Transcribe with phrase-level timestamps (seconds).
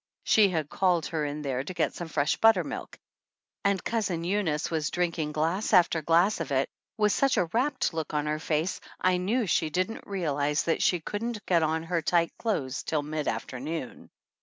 [0.23, 2.97] She had called her in there to get some fresh buttermilk,
[3.63, 8.11] and Cousin Eunice was drinking glass after glass of it with such a rapt look
[8.11, 11.01] on her face I knew she 15 THE ANNALS OF ANN didn't realize that she
[11.01, 14.09] couldn't get on her tight clothes till mid afternoon.